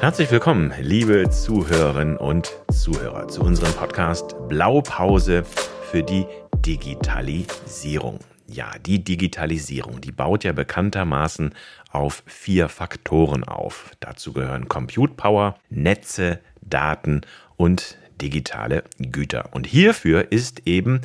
Herzlich 0.00 0.30
willkommen, 0.30 0.72
liebe 0.80 1.28
Zuhörerinnen 1.28 2.16
und 2.16 2.52
Zuhörer, 2.72 3.26
zu 3.26 3.42
unserem 3.42 3.72
Podcast 3.72 4.36
Blaupause 4.48 5.44
für 5.90 6.04
die 6.04 6.24
Digitalisierung. 6.64 8.20
Ja, 8.46 8.70
die 8.86 9.02
Digitalisierung, 9.02 10.00
die 10.00 10.12
baut 10.12 10.44
ja 10.44 10.52
bekanntermaßen 10.52 11.52
auf 11.90 12.22
vier 12.26 12.68
Faktoren 12.68 13.42
auf. 13.42 13.90
Dazu 13.98 14.32
gehören 14.32 14.68
Compute 14.68 15.14
Power, 15.14 15.58
Netze, 15.68 16.38
Daten 16.62 17.22
und 17.56 17.98
digitale 18.20 18.84
Güter. 18.98 19.48
Und 19.50 19.66
hierfür 19.66 20.30
ist 20.30 20.62
eben 20.64 21.00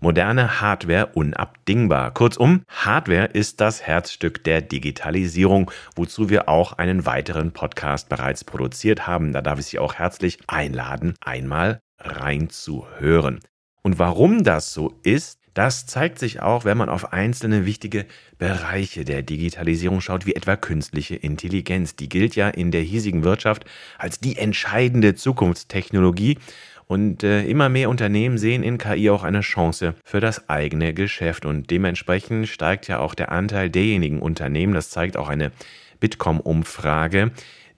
moderne 0.00 0.60
Hardware 0.60 1.10
unabdingbar. 1.14 2.12
Kurzum, 2.12 2.62
Hardware 2.68 3.26
ist 3.26 3.60
das 3.60 3.82
Herzstück 3.82 4.44
der 4.44 4.62
Digitalisierung, 4.62 5.70
wozu 5.96 6.28
wir 6.30 6.48
auch 6.48 6.74
einen 6.74 7.06
weiteren 7.06 7.52
Podcast 7.52 8.08
bereits 8.08 8.44
produziert 8.44 9.06
haben. 9.06 9.32
Da 9.32 9.42
darf 9.42 9.58
ich 9.58 9.66
Sie 9.66 9.78
auch 9.78 9.94
herzlich 9.94 10.38
einladen, 10.46 11.14
einmal 11.20 11.80
reinzuhören. 11.98 13.40
Und 13.82 13.98
warum 13.98 14.44
das 14.44 14.72
so 14.72 14.98
ist, 15.02 15.38
das 15.58 15.86
zeigt 15.86 16.20
sich 16.20 16.40
auch, 16.40 16.64
wenn 16.64 16.78
man 16.78 16.88
auf 16.88 17.12
einzelne 17.12 17.66
wichtige 17.66 18.06
Bereiche 18.38 19.04
der 19.04 19.22
Digitalisierung 19.22 20.00
schaut, 20.00 20.24
wie 20.24 20.36
etwa 20.36 20.54
künstliche 20.54 21.16
Intelligenz. 21.16 21.96
Die 21.96 22.08
gilt 22.08 22.36
ja 22.36 22.48
in 22.48 22.70
der 22.70 22.82
hiesigen 22.82 23.24
Wirtschaft 23.24 23.64
als 23.98 24.20
die 24.20 24.36
entscheidende 24.36 25.16
Zukunftstechnologie 25.16 26.38
und 26.88 27.22
äh, 27.22 27.44
immer 27.44 27.68
mehr 27.68 27.90
Unternehmen 27.90 28.38
sehen 28.38 28.62
in 28.62 28.78
KI 28.78 29.10
auch 29.10 29.22
eine 29.22 29.42
Chance 29.42 29.94
für 30.04 30.20
das 30.20 30.48
eigene 30.48 30.94
Geschäft. 30.94 31.44
Und 31.44 31.70
dementsprechend 31.70 32.48
steigt 32.48 32.88
ja 32.88 32.98
auch 32.98 33.14
der 33.14 33.30
Anteil 33.30 33.70
derjenigen 33.70 34.20
Unternehmen, 34.20 34.74
das 34.74 34.90
zeigt 34.90 35.16
auch 35.16 35.28
eine 35.28 35.52
Bitkom-Umfrage, 36.00 37.30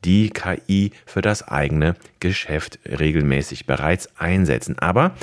die 0.04 0.30
KI 0.30 0.92
für 1.04 1.20
das 1.20 1.46
eigene 1.46 1.96
Geschäft 2.20 2.78
regelmäßig 2.86 3.66
bereits 3.66 4.08
einsetzen. 4.16 4.78
Aber 4.78 5.14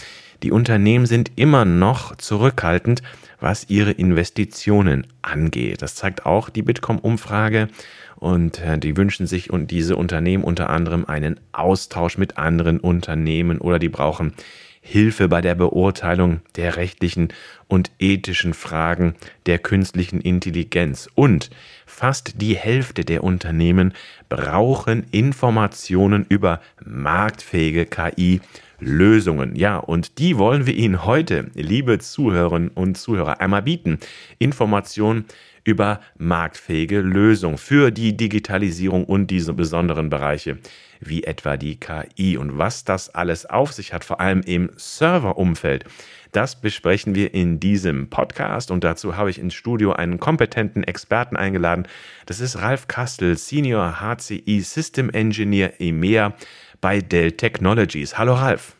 die 0.43 0.51
Unternehmen 0.51 1.05
sind 1.05 1.31
immer 1.35 1.65
noch 1.65 2.15
zurückhaltend, 2.17 3.01
was 3.39 3.69
ihre 3.69 3.91
Investitionen 3.91 5.07
angeht. 5.21 5.81
Das 5.81 5.95
zeigt 5.95 6.25
auch 6.25 6.49
die 6.49 6.61
Bitkom-Umfrage. 6.61 7.69
Und 8.15 8.59
äh, 8.61 8.79
die 8.79 8.97
wünschen 8.97 9.27
sich 9.27 9.51
und 9.51 9.69
diese 9.69 9.95
Unternehmen 9.95 10.43
unter 10.43 10.69
anderem 10.69 11.05
einen 11.05 11.39
Austausch 11.51 12.17
mit 12.17 12.37
anderen 12.37 12.79
Unternehmen 12.79 13.59
oder 13.59 13.77
die 13.77 13.89
brauchen 13.89 14.33
Hilfe 14.81 15.27
bei 15.27 15.41
der 15.41 15.53
Beurteilung 15.53 16.39
der 16.55 16.77
rechtlichen 16.77 17.27
und 17.67 17.91
ethischen 17.99 18.53
Fragen 18.53 19.15
der 19.45 19.59
künstlichen 19.59 20.21
Intelligenz. 20.21 21.09
Und 21.13 21.49
fast 21.85 22.41
die 22.41 22.55
Hälfte 22.55 23.03
der 23.03 23.23
Unternehmen 23.23 23.93
brauchen 24.29 25.05
Informationen 25.11 26.25
über 26.29 26.61
marktfähige 26.83 27.85
KI. 27.85 28.39
Lösungen. 28.79 29.55
Ja, 29.55 29.77
und 29.77 30.19
die 30.19 30.37
wollen 30.37 30.65
wir 30.65 30.75
Ihnen 30.75 31.05
heute, 31.05 31.49
liebe 31.53 31.99
Zuhörerinnen 31.99 32.69
und 32.69 32.97
Zuhörer, 32.97 33.41
einmal 33.41 33.63
bieten. 33.63 33.99
Informationen 34.39 35.25
über 35.63 35.99
marktfähige 36.17 37.01
Lösungen 37.01 37.57
für 37.57 37.91
die 37.91 38.15
Digitalisierung 38.15 39.03
und 39.03 39.27
diese 39.27 39.53
besonderen 39.53 40.09
Bereiche, 40.09 40.59
wie 41.01 41.25
etwa 41.25 41.57
die 41.57 41.77
KI. 41.77 42.37
Und 42.37 42.57
was 42.57 42.85
das 42.85 43.13
alles 43.13 43.45
auf 43.45 43.73
sich 43.73 43.91
hat, 43.91 44.05
vor 44.05 44.21
allem 44.21 44.41
im 44.41 44.69
Serverumfeld, 44.77 45.83
das 46.31 46.59
besprechen 46.59 47.15
wir 47.15 47.33
in 47.33 47.59
diesem 47.59 48.09
Podcast 48.09 48.71
und 48.71 48.83
dazu 48.83 49.15
habe 49.17 49.29
ich 49.29 49.39
ins 49.39 49.53
Studio 49.53 49.93
einen 49.93 50.19
kompetenten 50.19 50.83
Experten 50.83 51.35
eingeladen. 51.35 51.87
Das 52.25 52.39
ist 52.39 52.61
Ralf 52.61 52.87
Kastel, 52.87 53.37
Senior 53.37 53.99
HCI 53.99 54.61
System 54.61 55.09
Engineer 55.09 55.81
EMEA 55.81 56.33
bei 56.81 57.01
Dell 57.01 57.33
Technologies. 57.33 58.17
Hallo 58.17 58.35
Ralf. 58.35 58.75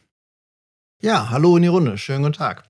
Ja, 1.02 1.30
hallo 1.30 1.58
in 1.58 1.64
die 1.64 1.68
Runde. 1.68 1.98
Schönen 1.98 2.24
guten 2.24 2.34
Tag. 2.34 2.64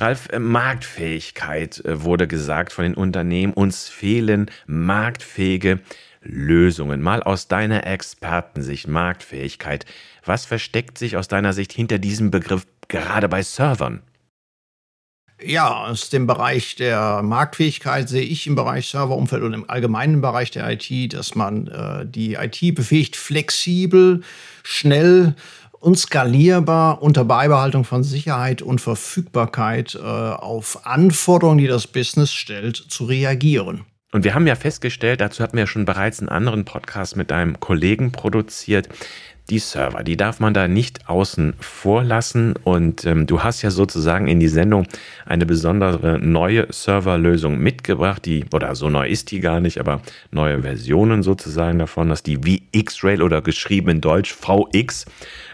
Ralf, 0.00 0.28
äh, 0.30 0.38
Marktfähigkeit 0.38 1.84
äh, 1.84 2.02
wurde 2.02 2.26
gesagt 2.26 2.72
von 2.72 2.84
den 2.84 2.94
Unternehmen. 2.94 3.52
Uns 3.52 3.88
fehlen 3.88 4.50
marktfähige 4.66 5.80
Lösungen. 6.22 7.02
Mal 7.02 7.22
aus 7.22 7.48
deiner 7.48 7.86
Expertensicht, 7.86 8.88
Marktfähigkeit. 8.88 9.86
Was 10.24 10.46
versteckt 10.46 10.98
sich 10.98 11.16
aus 11.16 11.28
deiner 11.28 11.52
Sicht 11.52 11.72
hinter 11.72 11.98
diesem 11.98 12.30
Begriff 12.30 12.66
gerade 12.88 13.28
bei 13.28 13.42
Servern? 13.42 14.02
Ja, 15.44 15.86
aus 15.86 16.10
dem 16.10 16.26
Bereich 16.26 16.76
der 16.76 17.22
Marktfähigkeit 17.22 18.08
sehe 18.08 18.22
ich 18.22 18.46
im 18.46 18.54
Bereich 18.54 18.88
Serverumfeld 18.88 19.42
und 19.42 19.54
im 19.54 19.70
allgemeinen 19.70 20.20
Bereich 20.20 20.50
der 20.50 20.68
IT, 20.70 21.14
dass 21.14 21.34
man 21.34 21.66
äh, 21.68 22.06
die 22.06 22.34
IT 22.34 22.74
befähigt, 22.74 23.16
flexibel, 23.16 24.22
schnell 24.62 25.34
und 25.80 25.98
skalierbar 25.98 27.02
unter 27.02 27.24
Beibehaltung 27.24 27.84
von 27.84 28.04
Sicherheit 28.04 28.60
und 28.60 28.80
Verfügbarkeit 28.80 29.94
äh, 29.94 29.98
auf 29.98 30.86
Anforderungen, 30.86 31.58
die 31.58 31.66
das 31.66 31.86
Business 31.86 32.32
stellt, 32.32 32.76
zu 32.76 33.04
reagieren. 33.04 33.86
Und 34.12 34.24
wir 34.24 34.34
haben 34.34 34.46
ja 34.46 34.56
festgestellt, 34.56 35.20
dazu 35.20 35.42
hatten 35.42 35.56
wir 35.56 35.62
ja 35.62 35.66
schon 35.66 35.84
bereits 35.84 36.18
einen 36.18 36.28
anderen 36.28 36.64
Podcast 36.64 37.16
mit 37.16 37.32
einem 37.32 37.60
Kollegen 37.60 38.12
produziert, 38.12 38.88
die 39.50 39.58
Server, 39.58 40.04
die 40.04 40.16
darf 40.16 40.40
man 40.40 40.54
da 40.54 40.68
nicht 40.68 41.08
außen 41.08 41.54
vor 41.58 42.04
lassen. 42.04 42.54
Und 42.64 43.04
ähm, 43.04 43.26
du 43.26 43.42
hast 43.42 43.62
ja 43.62 43.70
sozusagen 43.70 44.28
in 44.28 44.40
die 44.40 44.48
Sendung 44.48 44.86
eine 45.26 45.44
besondere 45.44 46.18
neue 46.18 46.66
Serverlösung 46.70 47.58
mitgebracht, 47.58 48.24
die, 48.24 48.44
oder 48.52 48.74
so 48.74 48.88
neu 48.88 49.08
ist 49.08 49.30
die 49.30 49.40
gar 49.40 49.60
nicht, 49.60 49.78
aber 49.78 50.00
neue 50.30 50.62
Versionen 50.62 51.22
sozusagen 51.22 51.78
davon, 51.78 52.08
dass 52.08 52.22
die 52.22 52.38
VX-Rail 52.38 53.22
oder 53.22 53.42
geschrieben 53.42 53.90
in 53.90 54.00
Deutsch 54.00 54.32
VX 54.32 55.06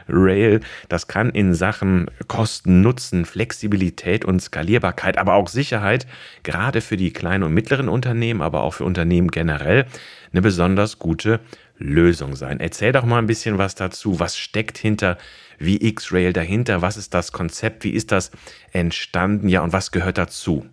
Rail. 0.09 0.61
Das 0.89 1.09
kann 1.09 1.31
in 1.31 1.55
Sachen 1.55 2.11
Kosten, 2.29 2.83
Nutzen, 2.83 3.25
Flexibilität 3.25 4.25
und 4.25 4.41
Skalierbarkeit, 4.41 5.19
aber 5.19 5.35
auch 5.35 5.49
Sicherheit, 5.49 6.07
gerade 6.43 6.81
für 6.81 6.97
die 6.97 7.13
kleinen 7.13 7.45
und 7.45 7.55
mittleren 7.55 7.89
Unternehmen, 7.89 8.43
aber 8.43 8.63
auch 8.63 8.75
für 8.75 8.85
Unternehmen 8.85 9.29
generell, 9.29 9.87
eine 10.33 10.43
besonders 10.43 10.99
gute 10.99 11.41
Lösung 11.79 12.37
sein. 12.37 12.61
Erzähl 12.61 12.93
doch 12.93 13.05
mal 13.05 13.19
ein 13.19 13.27
bisschen 13.27 13.59
was 13.59 13.75
dazu. 13.75 14.19
Was 14.19 14.37
steckt 14.39 14.79
hinter 14.79 15.19
VX-Rail 15.59 16.33
dahinter? 16.33 16.83
Was 16.83 16.97
ist 16.97 17.15
das 17.15 17.33
Konzept? 17.33 17.85
Wie 17.85 17.91
ist 17.91 18.13
das 18.13 18.31
entstanden? 18.73 19.49
Ja, 19.49 19.63
und 19.63 19.73
was 19.73 19.91
gehört 19.91 20.19
dazu? 20.19 20.67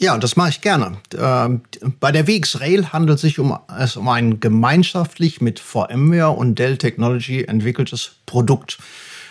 Ja, 0.00 0.16
das 0.16 0.36
mache 0.36 0.50
ich 0.50 0.60
gerne. 0.60 0.98
Ähm, 1.18 1.62
bei 1.98 2.12
der 2.12 2.26
VX-Rail 2.26 2.92
handelt 2.92 3.16
es 3.16 3.22
sich 3.22 3.40
um, 3.40 3.58
es 3.76 3.96
um 3.96 4.08
ein 4.08 4.38
gemeinschaftlich 4.38 5.40
mit 5.40 5.58
VMware 5.58 6.30
und 6.30 6.56
Dell 6.56 6.78
Technology 6.78 7.44
entwickeltes 7.44 8.12
Produkt. 8.24 8.78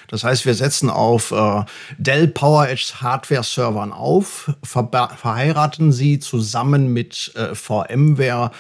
Das 0.10 0.26
heißt, 0.26 0.46
wir 0.46 0.54
setzen 0.56 0.90
auf 0.90 1.32
äh, 1.32 1.64
Dell 1.98 2.28
PowerEdge 2.28 3.02
Hardware-Servern 3.02 3.94
auf, 3.94 4.52
verheiraten 4.64 5.94
sie 5.94 6.20
zusammen 6.20 6.92
mit 6.92 7.34
äh, 7.36 7.56
VMware 7.56 8.52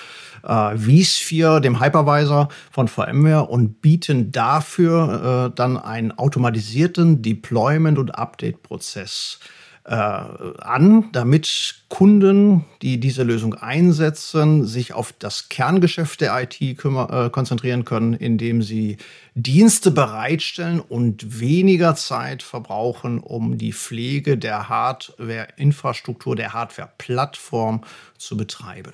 äh, 0.48 0.78
vSphere, 0.78 1.62
dem 1.62 1.80
Hypervisor 1.80 2.50
von 2.72 2.88
VMware 2.88 3.46
und 3.48 3.82
bieten 3.82 4.32
dafür 4.32 5.50
äh, 5.52 5.56
dann 5.56 5.78
einen 5.78 6.12
automatisierten 6.12 7.22
Deployment- 7.22 8.00
und 8.00 8.18
Update-Prozess 8.18 9.40
äh, 9.88 9.94
an, 9.94 11.10
damit 11.14 11.76
Kunden, 11.88 12.66
die 12.82 13.00
diese 13.00 13.24
Lösung 13.24 13.54
einsetzen, 13.56 14.66
sich 14.66 14.94
auf 14.94 15.14
das 15.18 15.48
Kerngeschäft 15.48 16.20
der 16.20 16.42
IT 16.42 16.60
äh, 16.62 17.30
konzentrieren 17.30 17.86
können, 17.86 18.14
indem 18.14 18.62
sie 18.62 18.98
Dienste 19.34 19.92
bereitstellen 19.92 20.82
und 20.82 21.40
weniger 21.40 21.96
Zeit 21.96 22.44
verbrauchen, 22.44 23.20
um 23.20 23.58
die 23.58 23.72
Pflege 23.72 24.38
der 24.38 24.68
Hardware-Infrastruktur, 24.68 26.36
der 26.36 26.54
Hardware-Plattform 26.54 27.82
zu 28.18 28.36
betreiben. 28.36 28.94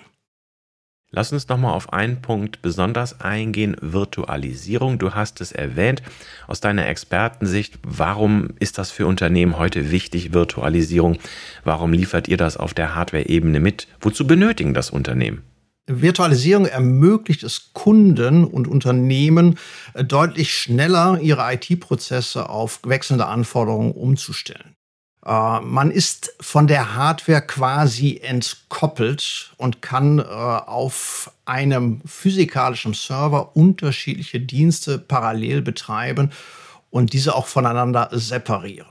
Lass 1.15 1.31
uns 1.31 1.47
nochmal 1.47 1.73
auf 1.73 1.93
einen 1.93 2.23
Punkt 2.23 2.63
besonders 2.63 3.21
eingehen, 3.21 3.77
Virtualisierung. 3.79 4.97
Du 4.97 5.13
hast 5.13 5.41
es 5.41 5.51
erwähnt. 5.51 6.01
Aus 6.47 6.59
deiner 6.59 6.87
Expertensicht, 6.87 7.77
warum 7.83 8.49
ist 8.59 8.79
das 8.79 8.89
für 8.89 9.05
Unternehmen 9.05 9.59
heute 9.59 9.91
wichtig, 9.91 10.33
Virtualisierung? 10.33 11.19
Warum 11.63 11.93
liefert 11.93 12.27
ihr 12.27 12.37
das 12.37 12.57
auf 12.57 12.73
der 12.73 12.95
Hardware-Ebene 12.95 13.59
mit? 13.59 13.87
Wozu 14.01 14.25
benötigen 14.25 14.73
das 14.73 14.89
Unternehmen? 14.89 15.43
Virtualisierung 15.85 16.65
ermöglicht 16.65 17.43
es 17.43 17.73
Kunden 17.73 18.43
und 18.43 18.67
Unternehmen 18.67 19.59
äh, 19.93 20.03
deutlich 20.03 20.55
schneller 20.55 21.19
ihre 21.21 21.53
IT-Prozesse 21.53 22.49
auf 22.49 22.79
wechselnde 22.85 23.27
Anforderungen 23.27 23.91
umzustellen. 23.91 24.75
Äh, 25.25 25.59
man 25.61 25.91
ist 25.91 26.35
von 26.39 26.67
der 26.67 26.95
Hardware 26.95 27.41
quasi 27.41 28.19
entkoppelt 28.21 29.53
und 29.57 29.81
kann 29.81 30.19
äh, 30.19 30.23
auf 30.23 31.31
einem 31.45 32.01
physikalischen 32.05 32.93
Server 32.93 33.55
unterschiedliche 33.55 34.39
Dienste 34.39 34.99
parallel 34.99 35.61
betreiben 35.61 36.31
und 36.89 37.13
diese 37.13 37.35
auch 37.35 37.47
voneinander 37.47 38.09
separieren. 38.11 38.87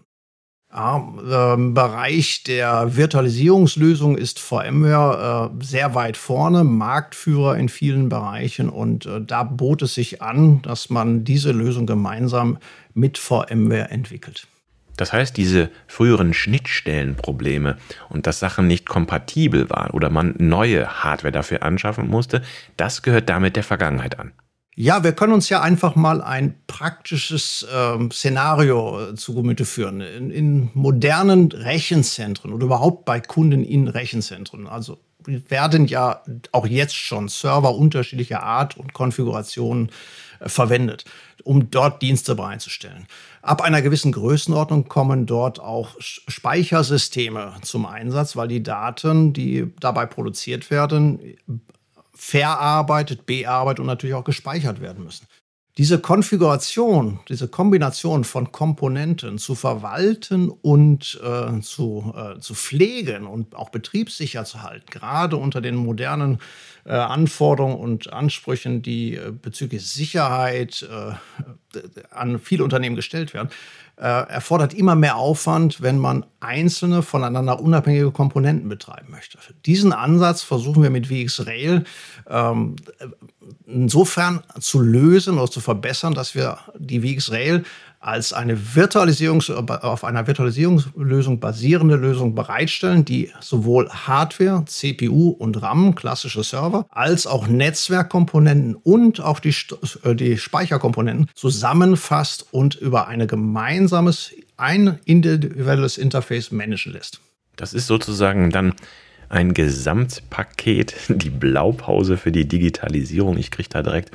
Im 0.74 1.74
Bereich 1.74 2.44
der 2.44 2.96
Virtualisierungslösung 2.96 4.16
ist 4.16 4.40
VMware 4.40 5.52
äh, 5.60 5.62
sehr 5.62 5.94
weit 5.94 6.16
vorne, 6.16 6.64
Marktführer 6.64 7.58
in 7.58 7.68
vielen 7.68 8.08
Bereichen 8.08 8.70
und 8.70 9.06
da 9.26 9.42
bot 9.42 9.82
es 9.82 9.92
sich 9.92 10.22
an, 10.22 10.62
dass 10.62 10.88
man 10.88 11.24
diese 11.24 11.52
Lösung 11.52 11.84
gemeinsam 11.84 12.56
mit 12.94 13.18
VMware 13.18 13.90
entwickelt. 13.90 14.48
Das 15.02 15.12
heißt, 15.12 15.36
diese 15.36 15.68
früheren 15.88 16.32
Schnittstellenprobleme 16.32 17.76
und 18.08 18.28
dass 18.28 18.38
Sachen 18.38 18.68
nicht 18.68 18.88
kompatibel 18.88 19.68
waren 19.68 19.90
oder 19.90 20.10
man 20.10 20.36
neue 20.38 21.02
Hardware 21.02 21.32
dafür 21.32 21.64
anschaffen 21.64 22.06
musste, 22.06 22.40
das 22.76 23.02
gehört 23.02 23.28
damit 23.28 23.56
der 23.56 23.64
Vergangenheit 23.64 24.20
an. 24.20 24.30
Ja, 24.74 25.04
wir 25.04 25.12
können 25.12 25.34
uns 25.34 25.50
ja 25.50 25.60
einfach 25.60 25.96
mal 25.96 26.22
ein 26.22 26.54
praktisches 26.66 27.66
ähm, 27.70 28.10
Szenario 28.10 29.10
äh, 29.10 29.14
zu 29.14 29.34
Gemüte 29.34 29.66
führen. 29.66 30.00
In, 30.00 30.30
in, 30.30 30.70
modernen 30.72 31.52
Rechenzentren 31.52 32.54
oder 32.54 32.64
überhaupt 32.64 33.04
bei 33.04 33.20
Kunden 33.20 33.64
in 33.64 33.88
Rechenzentren. 33.88 34.66
Also 34.66 34.98
werden 35.26 35.86
ja 35.86 36.22
auch 36.52 36.66
jetzt 36.66 36.96
schon 36.96 37.28
Server 37.28 37.74
unterschiedlicher 37.74 38.42
Art 38.42 38.78
und 38.78 38.94
Konfigurationen 38.94 39.90
äh, 40.40 40.48
verwendet, 40.48 41.04
um 41.44 41.70
dort 41.70 42.00
Dienste 42.00 42.34
bereitzustellen. 42.34 43.06
Ab 43.42 43.60
einer 43.60 43.82
gewissen 43.82 44.12
Größenordnung 44.12 44.88
kommen 44.88 45.26
dort 45.26 45.60
auch 45.60 45.96
Speichersysteme 45.98 47.56
zum 47.60 47.84
Einsatz, 47.84 48.36
weil 48.36 48.48
die 48.48 48.62
Daten, 48.62 49.34
die 49.34 49.70
dabei 49.80 50.06
produziert 50.06 50.70
werden, 50.70 51.36
verarbeitet, 52.14 53.26
bearbeitet 53.26 53.80
und 53.80 53.86
natürlich 53.86 54.14
auch 54.14 54.24
gespeichert 54.24 54.80
werden 54.80 55.04
müssen. 55.04 55.26
Diese 55.78 55.98
Konfiguration, 55.98 57.20
diese 57.30 57.48
Kombination 57.48 58.24
von 58.24 58.52
Komponenten 58.52 59.38
zu 59.38 59.54
verwalten 59.54 60.50
und 60.50 61.18
äh, 61.24 61.60
zu, 61.62 62.12
äh, 62.14 62.38
zu 62.40 62.54
pflegen 62.54 63.26
und 63.26 63.56
auch 63.56 63.70
betriebssicher 63.70 64.44
zu 64.44 64.62
halten, 64.62 64.84
gerade 64.90 65.38
unter 65.38 65.62
den 65.62 65.76
modernen 65.76 66.40
äh, 66.84 66.92
Anforderungen 66.92 67.76
und 67.76 68.12
Ansprüchen, 68.12 68.82
die 68.82 69.14
äh, 69.14 69.32
bezüglich 69.32 69.86
Sicherheit 69.86 70.86
äh, 70.90 71.14
an 72.10 72.38
viele 72.38 72.64
Unternehmen 72.64 72.96
gestellt 72.96 73.32
werden, 73.32 73.48
äh, 73.96 74.04
erfordert 74.04 74.74
immer 74.74 74.94
mehr 74.94 75.16
Aufwand, 75.16 75.80
wenn 75.80 75.98
man 75.98 76.26
einzelne 76.40 77.02
voneinander 77.02 77.60
unabhängige 77.60 78.10
Komponenten 78.10 78.68
betreiben 78.68 79.10
möchte. 79.10 79.38
Diesen 79.64 79.92
Ansatz 79.92 80.42
versuchen 80.42 80.82
wir 80.82 80.90
mit 80.90 81.06
VxRail 81.06 81.84
ähm, 82.28 82.76
insofern 83.66 84.42
zu 84.60 84.80
lösen 84.80 85.38
oder 85.38 85.50
zu 85.50 85.60
verbessern, 85.60 86.14
dass 86.14 86.34
wir 86.34 86.58
die 86.78 87.00
VxRail 87.00 87.64
als 88.02 88.32
eine 88.32 88.74
Virtualisierung, 88.74 89.40
auf 89.40 90.02
einer 90.02 90.26
Virtualisierungslösung 90.26 91.38
basierende 91.38 91.94
Lösung 91.94 92.34
bereitstellen, 92.34 93.04
die 93.04 93.30
sowohl 93.40 93.88
Hardware, 93.90 94.64
CPU 94.66 95.28
und 95.30 95.62
RAM, 95.62 95.94
klassische 95.94 96.42
Server, 96.42 96.84
als 96.90 97.28
auch 97.28 97.46
Netzwerkkomponenten 97.46 98.74
und 98.74 99.20
auch 99.20 99.38
die, 99.38 99.54
äh, 100.02 100.16
die 100.16 100.36
Speicherkomponenten 100.36 101.28
zusammenfasst 101.34 102.46
und 102.50 102.74
über 102.74 103.06
ein 103.06 103.26
gemeinsames, 103.28 104.32
ein 104.56 104.98
individuelles 105.04 105.96
Interface 105.96 106.50
managen 106.50 106.92
lässt. 106.92 107.20
Das 107.54 107.72
ist 107.72 107.86
sozusagen 107.86 108.50
dann 108.50 108.74
ein 109.32 109.54
Gesamtpaket, 109.54 110.94
die 111.08 111.30
Blaupause 111.30 112.16
für 112.16 112.32
die 112.32 112.46
Digitalisierung. 112.46 113.36
Ich 113.38 113.50
kriege 113.50 113.68
da 113.68 113.82
direkt 113.82 114.10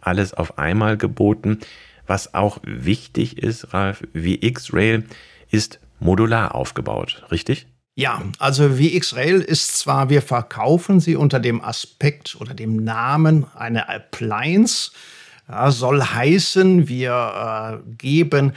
alles 0.00 0.34
auf 0.34 0.58
einmal 0.58 0.96
geboten. 0.96 1.60
Was 2.06 2.34
auch 2.34 2.58
wichtig 2.64 3.38
ist, 3.38 3.72
Ralf, 3.72 4.02
VX-Rail 4.14 5.04
ist 5.50 5.80
modular 5.98 6.54
aufgebaut, 6.54 7.24
richtig? 7.30 7.66
Ja, 7.94 8.22
also 8.38 8.68
VX-Rail 8.68 9.40
ist 9.40 9.78
zwar, 9.78 10.10
wir 10.10 10.20
verkaufen 10.20 11.00
sie 11.00 11.16
unter 11.16 11.40
dem 11.40 11.64
Aspekt 11.64 12.36
oder 12.38 12.52
dem 12.52 12.76
Namen 12.76 13.46
eine 13.54 13.88
Appliance, 13.88 14.90
ja, 15.48 15.70
soll 15.70 16.02
heißen, 16.02 16.88
wir 16.88 17.82
äh, 17.86 17.94
geben 17.96 18.52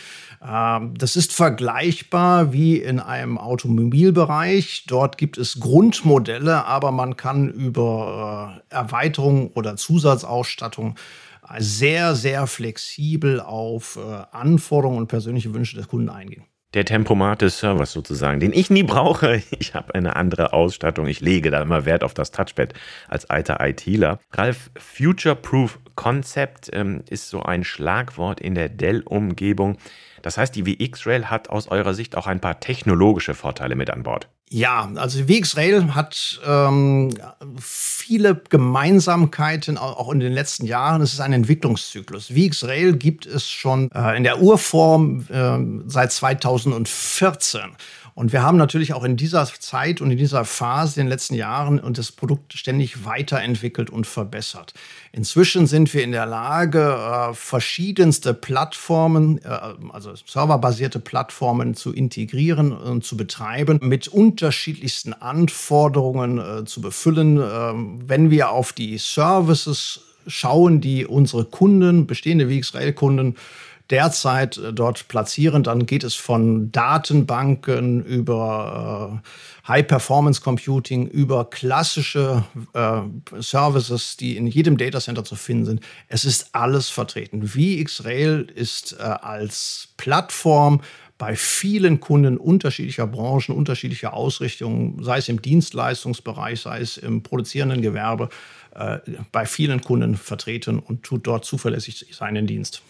Ähm, 0.46 0.94
das 0.96 1.17
ist 1.17 1.32
vergleichbar 1.32 2.52
wie 2.52 2.79
in 2.79 3.00
einem 3.00 3.38
Automobilbereich. 3.38 4.85
Dort 4.87 5.19
gibt 5.19 5.38
es 5.38 5.61
Grundmodelle, 5.61 6.64
aber 6.64 6.93
man 6.93 7.17
kann 7.17 7.50
über 7.50 8.62
äh, 8.70 8.75
Erweiterung 8.75 9.50
oder 9.52 9.76
Zusatzausstattung 9.76 10.96
sehr, 11.58 12.14
sehr 12.14 12.46
flexibel 12.46 13.40
auf 13.40 13.96
äh, 13.96 14.25
Anforderungen 14.32 14.99
und 14.99 15.08
persönliche 15.08 15.52
Wünsche 15.52 15.76
des 15.76 15.88
Kunden 15.88 16.08
eingehen 16.08 16.44
der 16.74 16.84
Tempomat 16.84 17.42
des 17.42 17.58
Servers 17.58 17.92
sozusagen, 17.92 18.40
den 18.40 18.52
ich 18.52 18.70
nie 18.70 18.82
brauche. 18.82 19.42
Ich 19.62 19.74
habe 19.74 19.94
eine 19.94 20.16
andere 20.16 20.52
Ausstattung. 20.52 21.06
Ich 21.06 21.20
lege 21.20 21.50
da 21.50 21.62
immer 21.62 21.84
Wert 21.84 22.02
auf 22.02 22.14
das 22.14 22.30
Touchpad 22.30 22.74
als 23.08 23.30
alter 23.30 23.58
ITler. 23.60 24.19
Ralf, 24.32 24.70
Future 24.76 25.36
Proof 25.36 25.78
Concept 25.94 26.70
ähm, 26.72 27.02
ist 27.08 27.28
so 27.28 27.42
ein 27.42 27.64
Schlagwort 27.64 28.40
in 28.40 28.54
der 28.54 28.69
Dell-Umgebung. 28.69 29.78
Das 30.22 30.38
heißt, 30.38 30.54
die 30.54 30.64
VX-Rail 30.64 31.26
hat 31.26 31.50
aus 31.50 31.69
eurer 31.69 31.94
Sicht 31.94 32.16
auch 32.16 32.26
ein 32.26 32.40
paar 32.40 32.60
technologische 32.60 33.34
Vorteile 33.34 33.74
mit 33.74 33.90
an 33.90 34.02
Bord. 34.02 34.28
Ja, 34.54 34.90
also 34.96 35.24
VxRail 35.24 35.94
hat 35.94 36.38
ähm, 36.46 37.08
viele 37.58 38.34
Gemeinsamkeiten 38.50 39.78
auch 39.78 40.12
in 40.12 40.20
den 40.20 40.32
letzten 40.32 40.66
Jahren. 40.66 41.00
Es 41.00 41.14
ist 41.14 41.20
ein 41.20 41.32
Entwicklungszyklus. 41.32 42.26
VxRail 42.26 42.92
gibt 42.92 43.24
es 43.24 43.48
schon 43.48 43.90
äh, 43.92 44.14
in 44.14 44.24
der 44.24 44.42
Urform 44.42 45.24
äh, 45.30 45.88
seit 45.88 46.12
2014. 46.12 47.62
Und 48.14 48.32
wir 48.32 48.43
haben 48.43 48.59
natürlich 48.59 48.93
auch 48.93 49.05
in 49.05 49.17
dieser 49.17 49.47
Zeit 49.47 50.00
und 50.00 50.11
in 50.11 50.19
dieser 50.19 50.44
Phase 50.44 51.00
in 51.00 51.06
den 51.06 51.11
letzten 51.11 51.35
Jahren 51.35 51.81
und 51.81 51.97
das 51.97 52.12
Produkt 52.12 52.53
ständig 52.53 53.05
weiterentwickelt 53.05 53.88
und 53.88 54.06
verbessert. 54.06 54.75
Inzwischen 55.12 55.67
sind 55.67 55.93
wir 55.94 56.03
in 56.05 56.12
der 56.12 56.26
Lage, 56.26 56.81
äh, 56.81 57.35
verschiedenste 57.35 58.35
Plattformen, 58.35 59.38
äh, 59.38 59.49
also 59.93 60.12
serverbasierte 60.26 61.00
Plattformen 61.00 61.75
zu 61.75 61.93
integrieren 61.93 62.73
und 62.73 63.05
zu 63.05 63.17
betreiben, 63.17 63.79
mit 63.82 64.09
unterschiedlichsten 64.09 65.14
Anforderungen 65.14 66.38
äh, 66.38 66.64
zu 66.64 66.82
befüllen. 66.82 67.38
Ähm, 67.38 67.99
wenn 68.06 68.31
wir 68.31 68.50
auf 68.50 68.73
die 68.73 68.99
Services 68.99 70.00
schauen, 70.26 70.81
die 70.81 71.06
unsere 71.06 71.44
Kunden, 71.44 72.06
bestehende 72.06 72.49
VxRail-Kunden, 72.49 73.37
derzeit 73.90 74.56
äh, 74.59 74.73
dort 74.73 75.09
platzieren. 75.09 75.62
Dann 75.62 75.87
geht 75.87 76.04
es 76.04 76.14
von 76.14 76.73
Datenbanken 76.73 78.04
über 78.04 79.23
äh, 79.23 79.68
High-Performance-Computing, 79.68 81.06
über 81.06 81.49
klassische 81.49 82.45
äh, 82.73 83.00
Services, 83.40 84.16
die 84.16 84.37
in 84.37 84.47
jedem 84.47 84.76
Datacenter 84.76 85.25
zu 85.25 85.37
finden 85.37 85.64
sind. 85.64 85.80
Es 86.09 86.25
ist 86.25 86.54
alles 86.54 86.88
vertreten. 86.88 87.47
VxRail 87.47 88.50
ist 88.54 88.97
äh, 88.99 89.02
als 89.02 89.88
Plattform 89.97 90.80
bei 91.23 91.37
vielen 91.37 92.00
Kunden 92.00 92.37
unterschiedlicher 92.37 93.06
Branchen, 93.06 93.54
unterschiedlicher 93.54 94.12
Ausrichtungen, 94.12 95.04
sei 95.04 95.18
es 95.18 95.28
im 95.28 95.40
Dienstleistungsbereich, 95.40 96.61
sei 96.61 96.80
es 96.80 96.97
im 96.97 97.23
produzierenden 97.23 97.80
Gewerbe, 97.80 98.28
äh, 98.75 98.99
bei 99.30 99.47
vielen 99.47 99.83
Kunden 99.83 100.16
vertreten 100.16 100.80
und 100.80 101.04
tut 101.04 101.28
dort 101.28 101.45
zuverlässig 101.45 102.06
seinen 102.11 102.49
Dienst. 102.49 102.83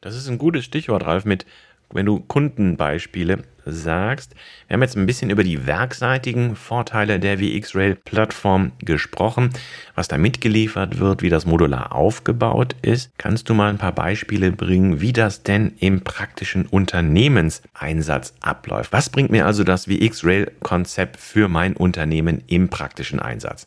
Das 0.00 0.14
ist 0.14 0.28
ein 0.28 0.38
gutes 0.38 0.64
Stichwort, 0.64 1.04
Ralf, 1.04 1.24
mit 1.24 1.46
wenn 1.92 2.06
du 2.06 2.20
Kundenbeispiele 2.20 3.44
sagst. 3.64 4.34
Wir 4.66 4.74
haben 4.74 4.82
jetzt 4.82 4.96
ein 4.96 5.06
bisschen 5.06 5.30
über 5.30 5.42
die 5.42 5.66
werkseitigen 5.66 6.54
Vorteile 6.54 7.18
der 7.18 7.38
VxRail-Plattform 7.38 8.72
gesprochen, 8.78 9.50
was 9.94 10.08
da 10.08 10.18
mitgeliefert 10.18 10.98
wird, 10.98 11.22
wie 11.22 11.30
das 11.30 11.46
modular 11.46 11.94
aufgebaut 11.94 12.76
ist. 12.82 13.10
Kannst 13.18 13.48
du 13.48 13.54
mal 13.54 13.70
ein 13.70 13.78
paar 13.78 13.92
Beispiele 13.92 14.52
bringen, 14.52 15.00
wie 15.00 15.12
das 15.12 15.42
denn 15.42 15.74
im 15.78 16.02
praktischen 16.02 16.66
Unternehmenseinsatz 16.66 18.34
abläuft? 18.40 18.92
Was 18.92 19.10
bringt 19.10 19.30
mir 19.30 19.46
also 19.46 19.64
das 19.64 19.86
VxRail-Konzept 19.86 21.16
für 21.16 21.48
mein 21.48 21.74
Unternehmen 21.74 22.42
im 22.46 22.68
praktischen 22.68 23.18
Einsatz? 23.18 23.66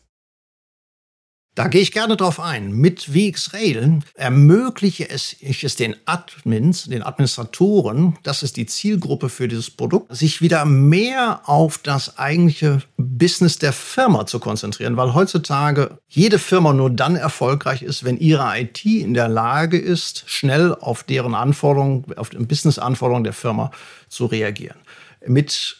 Da 1.60 1.68
gehe 1.68 1.82
ich 1.82 1.92
gerne 1.92 2.16
drauf 2.16 2.40
ein. 2.40 2.72
Mit 2.72 3.02
VxRail 3.02 3.98
ermögliche 4.14 5.10
es, 5.10 5.36
ich 5.40 5.62
es 5.62 5.76
den 5.76 5.94
Admins, 6.06 6.84
den 6.84 7.02
Administratoren, 7.02 8.16
das 8.22 8.42
ist 8.42 8.56
die 8.56 8.64
Zielgruppe 8.64 9.28
für 9.28 9.46
dieses 9.46 9.70
Produkt, 9.70 10.16
sich 10.16 10.40
wieder 10.40 10.64
mehr 10.64 11.42
auf 11.44 11.76
das 11.76 12.16
eigentliche 12.16 12.80
Business 12.96 13.58
der 13.58 13.74
Firma 13.74 14.24
zu 14.24 14.38
konzentrieren, 14.40 14.96
weil 14.96 15.12
heutzutage 15.12 15.98
jede 16.08 16.38
Firma 16.38 16.72
nur 16.72 16.88
dann 16.88 17.14
erfolgreich 17.14 17.82
ist, 17.82 18.04
wenn 18.04 18.16
ihre 18.16 18.58
IT 18.58 18.86
in 18.86 19.12
der 19.12 19.28
Lage 19.28 19.76
ist, 19.76 20.24
schnell 20.28 20.74
auf 20.74 21.02
deren 21.02 21.34
Anforderungen, 21.34 22.06
auf 22.16 22.30
den 22.30 22.48
Business-Anforderungen 22.48 23.24
der 23.24 23.34
Firma 23.34 23.70
zu 24.08 24.24
reagieren. 24.24 24.78
Mit 25.26 25.76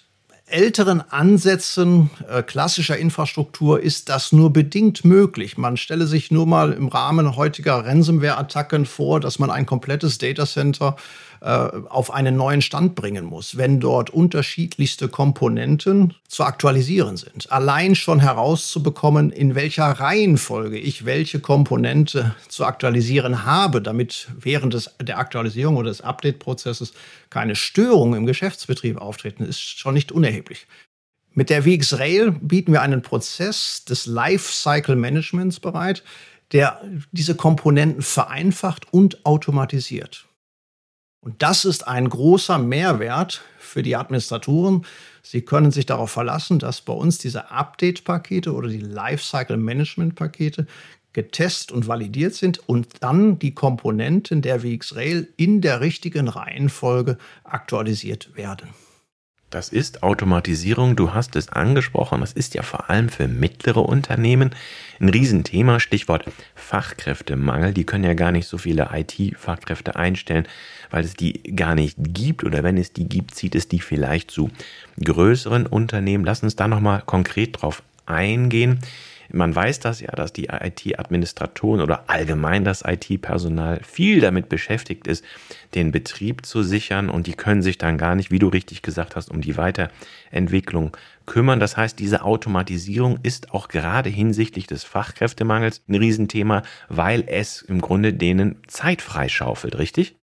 älteren 0.52 1.02
Ansätzen 1.10 2.10
äh, 2.28 2.42
klassischer 2.42 2.96
Infrastruktur 2.96 3.80
ist 3.80 4.08
das 4.08 4.32
nur 4.32 4.52
bedingt 4.52 5.04
möglich. 5.04 5.56
Man 5.58 5.76
stelle 5.76 6.06
sich 6.06 6.30
nur 6.30 6.46
mal 6.46 6.72
im 6.72 6.88
Rahmen 6.88 7.36
heutiger 7.36 7.84
Ransomware-Attacken 7.84 8.86
vor, 8.86 9.20
dass 9.20 9.38
man 9.38 9.50
ein 9.50 9.66
komplettes 9.66 10.18
Datacenter 10.18 10.96
auf 11.40 12.12
einen 12.12 12.36
neuen 12.36 12.60
Stand 12.60 12.94
bringen 12.94 13.24
muss, 13.24 13.56
wenn 13.56 13.80
dort 13.80 14.10
unterschiedlichste 14.10 15.08
Komponenten 15.08 16.12
zu 16.28 16.44
aktualisieren 16.44 17.16
sind. 17.16 17.50
Allein 17.50 17.94
schon 17.94 18.20
herauszubekommen, 18.20 19.30
in 19.30 19.54
welcher 19.54 19.86
Reihenfolge 19.86 20.78
ich 20.78 21.06
welche 21.06 21.40
Komponente 21.40 22.34
zu 22.48 22.66
aktualisieren 22.66 23.46
habe, 23.46 23.80
damit 23.80 24.28
während 24.38 24.74
des, 24.74 24.94
der 25.00 25.18
Aktualisierung 25.18 25.76
oder 25.76 25.88
des 25.88 26.02
Update-Prozesses 26.02 26.92
keine 27.30 27.56
Störungen 27.56 28.18
im 28.18 28.26
Geschäftsbetrieb 28.26 28.98
auftreten, 28.98 29.44
ist 29.44 29.60
schon 29.60 29.94
nicht 29.94 30.12
unerheblich. 30.12 30.66
Mit 31.32 31.48
der 31.48 31.62
VxRail 31.62 32.32
bieten 32.32 32.72
wir 32.72 32.82
einen 32.82 33.00
Prozess 33.00 33.84
des 33.86 34.04
Lifecycle 34.04 34.96
Managements 34.96 35.58
bereit, 35.58 36.02
der 36.52 36.82
diese 37.12 37.34
Komponenten 37.34 38.02
vereinfacht 38.02 38.92
und 38.92 39.24
automatisiert. 39.24 40.26
Und 41.20 41.42
das 41.42 41.64
ist 41.64 41.86
ein 41.86 42.08
großer 42.08 42.58
Mehrwert 42.58 43.42
für 43.58 43.82
die 43.82 43.94
Administratoren. 43.94 44.86
Sie 45.22 45.42
können 45.42 45.70
sich 45.70 45.84
darauf 45.86 46.10
verlassen, 46.10 46.58
dass 46.58 46.80
bei 46.80 46.94
uns 46.94 47.18
diese 47.18 47.50
Update-Pakete 47.50 48.52
oder 48.54 48.68
die 48.68 48.80
Lifecycle-Management-Pakete 48.80 50.66
getestet 51.12 51.72
und 51.72 51.88
validiert 51.88 52.34
sind 52.34 52.66
und 52.68 53.02
dann 53.02 53.38
die 53.38 53.54
Komponenten 53.54 54.42
der 54.42 54.60
VxRail 54.60 55.28
in 55.36 55.60
der 55.60 55.80
richtigen 55.80 56.28
Reihenfolge 56.28 57.18
aktualisiert 57.44 58.34
werden. 58.36 58.68
Das 59.50 59.68
ist 59.68 60.04
Automatisierung, 60.04 60.94
du 60.94 61.12
hast 61.12 61.34
es 61.34 61.48
angesprochen, 61.48 62.20
das 62.20 62.32
ist 62.32 62.54
ja 62.54 62.62
vor 62.62 62.88
allem 62.88 63.08
für 63.08 63.26
mittlere 63.26 63.80
Unternehmen 63.80 64.50
ein 65.00 65.08
Riesenthema, 65.08 65.80
Stichwort 65.80 66.24
Fachkräftemangel, 66.54 67.74
die 67.74 67.82
können 67.82 68.04
ja 68.04 68.14
gar 68.14 68.30
nicht 68.30 68.46
so 68.46 68.58
viele 68.58 68.90
IT-Fachkräfte 68.92 69.96
einstellen, 69.96 70.46
weil 70.90 71.02
es 71.04 71.14
die 71.14 71.42
gar 71.56 71.74
nicht 71.74 71.96
gibt 71.98 72.44
oder 72.44 72.62
wenn 72.62 72.76
es 72.76 72.92
die 72.92 73.08
gibt, 73.08 73.34
zieht 73.34 73.56
es 73.56 73.66
die 73.66 73.80
vielleicht 73.80 74.30
zu 74.30 74.50
größeren 75.02 75.66
Unternehmen. 75.66 76.24
Lass 76.24 76.44
uns 76.44 76.54
da 76.54 76.68
nochmal 76.68 77.02
konkret 77.04 77.60
drauf 77.60 77.82
eingehen. 78.06 78.78
Man 79.32 79.54
weiß 79.54 79.80
das 79.80 80.00
ja, 80.00 80.10
dass 80.12 80.32
die 80.32 80.48
IT-Administratoren 80.48 81.80
oder 81.80 82.04
allgemein 82.08 82.64
das 82.64 82.82
IT-Personal 82.86 83.80
viel 83.82 84.20
damit 84.20 84.48
beschäftigt 84.48 85.06
ist, 85.06 85.24
den 85.74 85.92
Betrieb 85.92 86.44
zu 86.44 86.62
sichern 86.62 87.08
und 87.08 87.26
die 87.26 87.34
können 87.34 87.62
sich 87.62 87.78
dann 87.78 87.98
gar 87.98 88.14
nicht, 88.14 88.30
wie 88.30 88.38
du 88.38 88.48
richtig 88.48 88.82
gesagt 88.82 89.16
hast, 89.16 89.30
um 89.30 89.40
die 89.40 89.56
Weiterentwicklung 89.56 90.96
kümmern. 91.26 91.60
Das 91.60 91.76
heißt, 91.76 91.98
diese 91.98 92.22
Automatisierung 92.22 93.18
ist 93.22 93.52
auch 93.52 93.68
gerade 93.68 94.10
hinsichtlich 94.10 94.66
des 94.66 94.84
Fachkräftemangels 94.84 95.82
ein 95.88 95.94
Riesenthema, 95.94 96.62
weil 96.88 97.24
es 97.26 97.62
im 97.62 97.80
Grunde 97.80 98.12
denen 98.12 98.56
Zeit 98.66 99.00
freischaufelt, 99.00 99.78
richtig? 99.78 100.19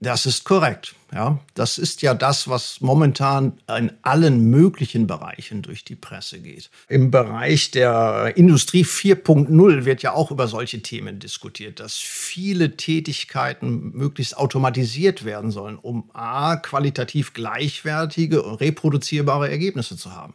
Das 0.00 0.26
ist 0.26 0.44
korrekt. 0.44 0.94
Ja, 1.12 1.38
das 1.54 1.78
ist 1.78 2.02
ja 2.02 2.12
das, 2.12 2.48
was 2.48 2.80
momentan 2.80 3.60
in 3.78 3.92
allen 4.02 4.50
möglichen 4.50 5.06
Bereichen 5.06 5.62
durch 5.62 5.84
die 5.84 5.94
Presse 5.94 6.40
geht. 6.40 6.70
Im 6.88 7.12
Bereich 7.12 7.70
der 7.70 8.32
Industrie 8.36 8.84
4.0 8.84 9.84
wird 9.84 10.02
ja 10.02 10.12
auch 10.12 10.32
über 10.32 10.48
solche 10.48 10.82
Themen 10.82 11.20
diskutiert, 11.20 11.78
dass 11.78 11.96
viele 11.96 12.76
Tätigkeiten 12.76 13.92
möglichst 13.92 14.36
automatisiert 14.36 15.24
werden 15.24 15.52
sollen, 15.52 15.78
um 15.78 16.10
a 16.12 16.56
qualitativ 16.56 17.32
gleichwertige 17.32 18.42
und 18.42 18.56
reproduzierbare 18.56 19.48
Ergebnisse 19.48 19.96
zu 19.96 20.12
haben. 20.12 20.34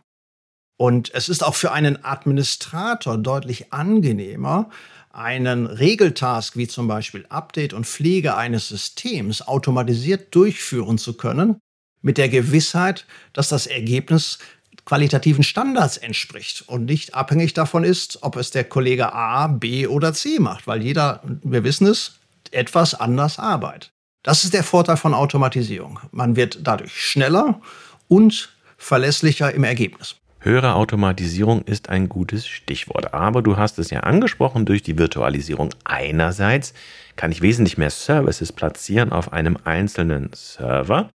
Und 0.77 1.13
es 1.13 1.27
ist 1.27 1.43
auch 1.43 1.55
für 1.55 1.73
einen 1.73 2.05
Administrator 2.05 3.17
deutlich 3.17 3.73
angenehmer, 3.73 4.69
einen 5.09 5.65
Regeltask 5.65 6.55
wie 6.55 6.67
zum 6.67 6.87
Beispiel 6.87 7.25
Update 7.29 7.73
und 7.73 7.85
Pflege 7.85 8.35
eines 8.35 8.67
Systems 8.67 9.41
automatisiert 9.41 10.33
durchführen 10.35 10.97
zu 10.97 11.17
können, 11.17 11.59
mit 12.01 12.17
der 12.17 12.29
Gewissheit, 12.29 13.05
dass 13.33 13.49
das 13.49 13.67
Ergebnis 13.67 14.39
qualitativen 14.85 15.43
Standards 15.43 15.97
entspricht 15.97 16.63
und 16.67 16.85
nicht 16.85 17.13
abhängig 17.13 17.53
davon 17.53 17.83
ist, 17.83 18.23
ob 18.23 18.37
es 18.37 18.51
der 18.51 18.63
Kollege 18.63 19.13
A, 19.13 19.47
B 19.47 19.87
oder 19.87 20.13
C 20.13 20.39
macht, 20.39 20.65
weil 20.67 20.81
jeder, 20.81 21.21
wir 21.43 21.63
wissen 21.63 21.87
es, 21.87 22.19
etwas 22.51 22.95
anders 22.95 23.37
arbeitet. 23.37 23.91
Das 24.23 24.43
ist 24.43 24.53
der 24.53 24.63
Vorteil 24.63 24.97
von 24.97 25.13
Automatisierung. 25.13 25.99
Man 26.11 26.35
wird 26.35 26.59
dadurch 26.63 26.99
schneller 26.99 27.61
und 28.07 28.49
verlässlicher 28.77 29.53
im 29.53 29.63
Ergebnis. 29.63 30.15
Höhere 30.41 30.75
Automatisierung 30.75 31.63
ist 31.63 31.89
ein 31.89 32.07
gutes 32.07 32.47
Stichwort. 32.47 33.13
Aber 33.13 33.41
du 33.41 33.57
hast 33.57 33.77
es 33.77 33.89
ja 33.89 34.01
angesprochen, 34.01 34.65
durch 34.65 34.81
die 34.81 34.97
Virtualisierung 34.97 35.69
einerseits 35.83 36.73
kann 37.17 37.31
ich 37.33 37.41
wesentlich 37.41 37.77
mehr 37.77 37.89
Services 37.89 38.53
platzieren 38.53 39.11
auf 39.11 39.33
einem 39.33 39.57
einzelnen 39.65 40.29
Server. 40.33 41.09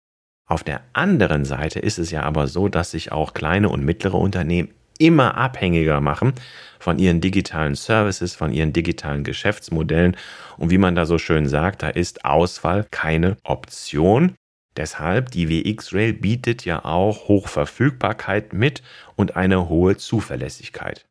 Auf 0.46 0.62
der 0.62 0.82
anderen 0.92 1.46
Seite 1.46 1.78
ist 1.78 1.98
es 1.98 2.10
ja 2.10 2.22
aber 2.22 2.48
so, 2.48 2.68
dass 2.68 2.90
sich 2.90 3.12
auch 3.12 3.32
kleine 3.32 3.70
und 3.70 3.82
mittlere 3.82 4.18
Unternehmen 4.18 4.68
immer 4.98 5.36
abhängiger 5.38 6.02
machen 6.02 6.34
von 6.78 6.98
ihren 6.98 7.22
digitalen 7.22 7.76
Services, 7.76 8.34
von 8.34 8.52
ihren 8.52 8.74
digitalen 8.74 9.24
Geschäftsmodellen. 9.24 10.18
Und 10.58 10.70
wie 10.70 10.78
man 10.78 10.94
da 10.94 11.06
so 11.06 11.16
schön 11.16 11.48
sagt, 11.48 11.82
da 11.82 11.88
ist 11.88 12.26
Ausfall 12.26 12.86
keine 12.90 13.38
Option. 13.42 14.34
Deshalb, 14.76 15.30
die 15.30 15.48
WX-Rail 15.48 16.14
bietet 16.14 16.64
ja 16.64 16.84
auch 16.84 17.28
Hochverfügbarkeit 17.28 18.52
mit 18.52 18.82
und 19.14 19.36
eine 19.36 19.68
hohe 19.68 19.96
Zuverlässigkeit. 19.96 21.06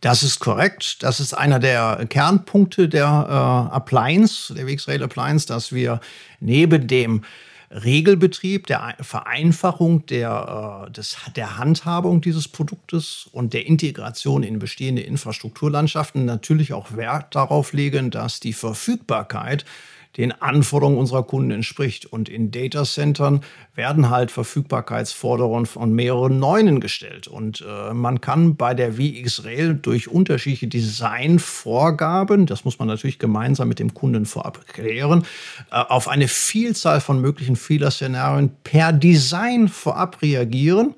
Das 0.00 0.22
ist 0.22 0.40
korrekt. 0.40 1.02
Das 1.02 1.20
ist 1.20 1.34
einer 1.34 1.58
der 1.58 2.06
Kernpunkte 2.08 2.88
der 2.88 3.06
äh, 3.06 3.74
Appliance, 3.74 4.54
der 4.54 4.66
WX-Rail 4.66 5.02
Appliance, 5.02 5.46
dass 5.46 5.72
wir 5.72 6.00
neben 6.40 6.86
dem 6.86 7.22
Regelbetrieb, 7.70 8.66
der 8.66 8.96
Vereinfachung 9.00 10.04
der, 10.06 10.86
äh, 10.88 10.90
des, 10.90 11.16
der 11.36 11.58
Handhabung 11.58 12.20
dieses 12.20 12.48
Produktes 12.48 13.28
und 13.30 13.52
der 13.52 13.66
Integration 13.66 14.42
in 14.42 14.58
bestehende 14.58 15.02
Infrastrukturlandschaften 15.02 16.24
natürlich 16.24 16.72
auch 16.72 16.96
Wert 16.96 17.34
darauf 17.34 17.72
legen, 17.72 18.10
dass 18.10 18.40
die 18.40 18.54
Verfügbarkeit 18.54 19.64
den 20.16 20.32
Anforderungen 20.32 20.98
unserer 20.98 21.22
Kunden 21.22 21.50
entspricht. 21.50 22.06
Und 22.06 22.28
in 22.28 22.50
Datacentern 22.50 23.42
werden 23.74 24.10
halt 24.10 24.30
Verfügbarkeitsforderungen 24.30 25.66
von 25.66 25.92
mehreren 25.92 26.38
Neunen 26.38 26.80
gestellt. 26.80 27.28
Und 27.28 27.64
äh, 27.66 27.94
man 27.94 28.20
kann 28.20 28.56
bei 28.56 28.74
der 28.74 28.94
VxRail 28.94 29.74
durch 29.74 30.08
unterschiedliche 30.08 30.66
Designvorgaben, 30.66 32.46
das 32.46 32.64
muss 32.64 32.78
man 32.78 32.88
natürlich 32.88 33.18
gemeinsam 33.18 33.68
mit 33.68 33.78
dem 33.78 33.94
Kunden 33.94 34.26
vorab 34.26 34.66
klären, 34.66 35.24
äh, 35.70 35.76
auf 35.76 36.08
eine 36.08 36.28
Vielzahl 36.28 37.00
von 37.00 37.20
möglichen 37.20 37.56
Fehlerszenarien 37.56 38.50
per 38.64 38.92
Design 38.92 39.68
vorab 39.68 40.22
reagieren 40.22 40.94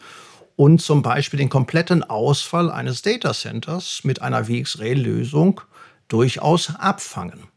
und 0.57 0.81
zum 0.81 1.03
Beispiel 1.03 1.39
den 1.39 1.49
kompletten 1.51 2.03
Ausfall 2.03 2.71
eines 2.71 3.03
Datacenters 3.03 4.01
mit 4.05 4.23
einer 4.23 4.45
VxRail-Lösung 4.45 5.61
durchaus 6.09 6.75
abfangen. 6.77 7.52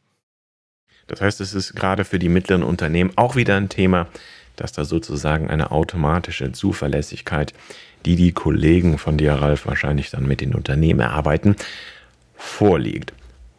Das 1.08 1.22
heißt, 1.22 1.42
es 1.42 1.54
ist 1.54 1.76
gerade 1.76 2.06
für 2.06 2.20
die 2.20 2.30
mittleren 2.30 2.64
Unternehmen 2.64 3.12
auch 3.16 3.36
wieder 3.36 3.56
ein 3.58 3.70
Thema, 3.70 4.08
dass 4.56 4.72
da 4.72 4.86
sozusagen 4.86 5.50
eine 5.50 5.72
automatische 5.72 6.52
Zuverlässigkeit, 6.52 7.54
die 8.06 8.16
die 8.16 8.32
Kollegen 8.32 8.98
von 8.98 9.18
dir, 9.18 9.34
Ralf, 9.34 9.66
wahrscheinlich 9.66 10.12
dann 10.12 10.28
mit 10.28 10.42
den 10.42 10.56
Unternehmen 10.56 11.00
erarbeiten, 11.00 11.56
vorliegt. 12.36 13.14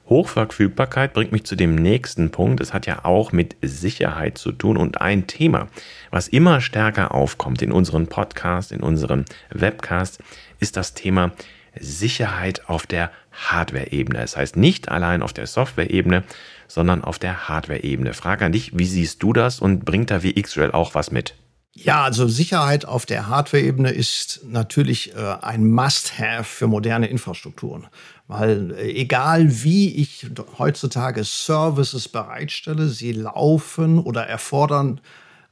Hochverfügbarkeit 0.09 1.15
bringt 1.15 1.33
mich 1.33 1.45
zu 1.45 1.57
dem 1.57 1.75
nächsten 1.75 2.31
Punkt. 2.31 2.61
Es 2.61 2.73
hat 2.73 2.87
ja 2.87 3.05
auch 3.05 3.33
mit 3.33 3.57
Sicherheit 3.61 4.39
zu 4.39 4.53
tun 4.53 4.77
und 4.77 5.01
ein 5.01 5.27
Thema, 5.27 5.69
was 6.11 6.29
immer 6.29 6.61
stärker 6.61 7.13
aufkommt 7.13 7.61
in 7.61 7.73
unseren 7.73 8.07
Podcasts, 8.07 8.71
in 8.71 8.81
unseren 8.81 9.25
Webcasts, 9.51 10.19
ist 10.61 10.77
das 10.77 10.95
Thema 10.95 11.33
Sicherheit 11.79 12.69
auf 12.69 12.87
der 12.87 13.11
Hardware-Ebene. 13.33 14.21
Das 14.21 14.37
heißt 14.37 14.57
nicht 14.57 14.89
allein 14.91 15.23
auf 15.23 15.33
der 15.33 15.49
Software-Ebene, 15.49 16.23
sondern 16.69 17.05
auf 17.05 17.19
der 17.19 17.49
Hardware-Ebene. 17.49 18.15
Frage 18.15 18.45
an 18.45 18.53
dich, 18.53 18.77
wie 18.79 18.87
siehst 18.87 19.23
du 19.23 19.33
das 19.33 19.61
und 19.61 19.85
bringt 19.85 20.11
da 20.11 20.23
wie 20.23 20.39
X-Rail 20.39 20.73
auch 20.73 20.95
was 20.95 21.11
mit? 21.11 21.35
Ja, 21.79 22.05
also 22.05 22.27
Sicherheit 22.27 22.87
auf 22.87 23.05
der 23.05 23.29
Hardware-Ebene 23.29 23.91
ist 23.91 24.41
natürlich 24.49 25.15
äh, 25.15 25.37
ein 25.43 25.71
Must-Have 25.71 26.45
für 26.45 26.69
moderne 26.69 27.07
Infrastrukturen. 27.09 27.87
Weil 28.29 28.73
äh, 28.73 28.93
egal 28.93 29.63
wie 29.63 29.95
ich 29.95 30.27
heutzutage 30.57 31.23
Services 31.23 32.09
bereitstelle, 32.09 32.89
sie 32.89 33.13
laufen 33.13 33.99
oder 33.99 34.27
erfordern 34.27 35.03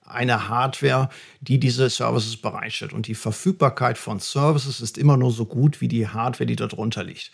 eine 0.07 0.49
Hardware, 0.49 1.11
die 1.43 1.61
diese 1.61 1.91
Services 1.91 2.39
bereitstellt. 2.39 2.95
Und 2.95 3.07
die 3.07 3.15
Verfügbarkeit 3.15 3.99
von 3.99 4.19
Services 4.19 4.81
ist 4.81 4.97
immer 4.97 5.19
nur 5.19 5.31
so 5.31 5.45
gut 5.45 5.83
wie 5.83 5.89
die 5.89 6.09
Hardware, 6.09 6.47
die 6.47 6.57
darunter 6.57 7.05
liegt. 7.05 7.33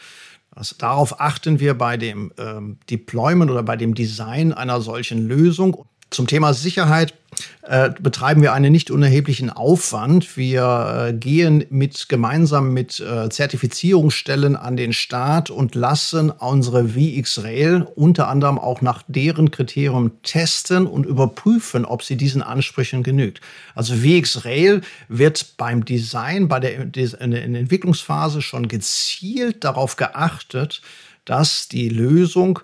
Also 0.50 0.76
darauf 0.78 1.20
achten 1.20 1.60
wir 1.60 1.74
bei 1.74 1.96
dem 1.96 2.32
ähm, 2.38 2.78
Deployment 2.90 3.50
oder 3.50 3.62
bei 3.62 3.76
dem 3.76 3.94
Design 3.94 4.52
einer 4.52 4.80
solchen 4.80 5.26
Lösung. 5.26 5.86
Zum 6.10 6.26
Thema 6.26 6.54
Sicherheit 6.54 7.14
äh, 7.62 7.90
betreiben 8.00 8.42
wir 8.42 8.52
einen 8.52 8.72
nicht 8.72 8.90
unerheblichen 8.90 9.48
Aufwand. 9.48 10.36
Wir 10.36 11.08
äh, 11.08 11.12
gehen 11.12 11.64
mit 11.70 12.08
gemeinsam 12.08 12.72
mit 12.72 12.98
äh, 12.98 13.28
Zertifizierungsstellen 13.28 14.56
an 14.56 14.76
den 14.76 14.92
Start 14.92 15.50
und 15.50 15.76
lassen 15.76 16.30
unsere 16.30 16.88
VxRail 16.88 17.86
unter 17.94 18.26
anderem 18.26 18.58
auch 18.58 18.80
nach 18.80 19.04
deren 19.06 19.52
Kriterien 19.52 20.10
testen 20.24 20.86
und 20.86 21.06
überprüfen, 21.06 21.84
ob 21.84 22.02
sie 22.02 22.16
diesen 22.16 22.42
Ansprüchen 22.42 23.04
genügt. 23.04 23.40
Also 23.76 23.94
VxRail 23.94 24.80
wird 25.08 25.56
beim 25.58 25.84
Design, 25.84 26.48
bei 26.48 26.58
der, 26.58 26.80
in 26.80 27.30
der 27.30 27.44
Entwicklungsphase 27.44 28.42
schon 28.42 28.66
gezielt 28.66 29.62
darauf 29.62 29.94
geachtet, 29.94 30.82
dass 31.24 31.68
die 31.68 31.88
Lösung 31.88 32.58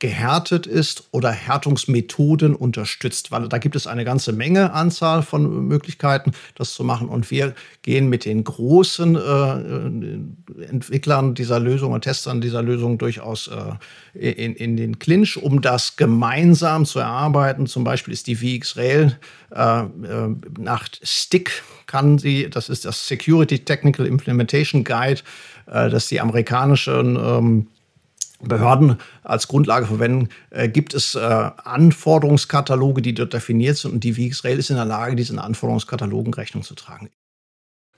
gehärtet 0.00 0.66
ist 0.66 1.08
oder 1.12 1.30
Härtungsmethoden 1.30 2.54
unterstützt, 2.54 3.30
weil 3.30 3.48
da 3.48 3.58
gibt 3.58 3.76
es 3.76 3.86
eine 3.86 4.04
ganze 4.04 4.32
Menge 4.32 4.72
Anzahl 4.72 5.22
von 5.22 5.66
Möglichkeiten, 5.66 6.32
das 6.56 6.74
zu 6.74 6.84
machen. 6.84 7.08
Und 7.08 7.30
wir 7.30 7.54
gehen 7.82 8.08
mit 8.08 8.24
den 8.24 8.44
großen 8.44 9.16
äh, 9.16 10.64
Entwicklern 10.64 11.34
dieser 11.34 11.60
Lösung 11.60 11.92
und 11.92 12.02
Testern 12.02 12.40
dieser 12.40 12.62
Lösung 12.62 12.98
durchaus 12.98 13.48
äh, 13.48 14.32
in, 14.32 14.54
in 14.56 14.76
den 14.76 14.98
Clinch, 14.98 15.36
um 15.36 15.62
das 15.62 15.96
gemeinsam 15.96 16.84
zu 16.84 16.98
erarbeiten. 16.98 17.66
Zum 17.66 17.84
Beispiel 17.84 18.12
ist 18.12 18.26
die 18.26 18.36
VxRail 18.36 19.18
äh, 19.54 19.80
äh, 19.80 19.86
nach 20.58 20.88
STIC 21.02 21.62
kann 21.86 22.18
sie, 22.18 22.50
das 22.50 22.68
ist 22.68 22.84
das 22.84 23.06
Security 23.06 23.60
Technical 23.60 24.06
Implementation 24.06 24.82
Guide, 24.82 25.20
äh, 25.66 25.88
das 25.88 26.08
die 26.08 26.20
amerikanischen 26.20 27.16
ähm, 27.16 27.68
Behörden 28.44 28.98
als 29.22 29.48
Grundlage 29.48 29.86
verwenden, 29.86 30.28
äh, 30.50 30.68
gibt 30.68 30.94
es 30.94 31.14
äh, 31.14 31.18
Anforderungskataloge, 31.18 33.02
die 33.02 33.14
dort 33.14 33.32
definiert 33.32 33.76
sind 33.76 33.92
und 33.92 34.04
die 34.04 34.14
VxRail 34.14 34.58
ist 34.58 34.70
in 34.70 34.76
der 34.76 34.84
Lage, 34.84 35.16
diesen 35.16 35.38
Anforderungskatalogen 35.38 36.34
Rechnung 36.34 36.62
zu 36.62 36.74
tragen. 36.74 37.10